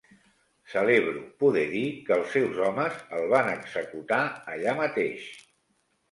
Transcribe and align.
Celebro 0.75 1.19
poder 1.41 1.65
dir 1.73 1.83
que 2.07 2.15
els 2.15 2.31
seus 2.35 2.61
homes 2.67 2.95
el 3.17 3.27
van 3.33 3.49
executar 3.51 4.23
allà 4.55 4.73
mateix 4.81 5.29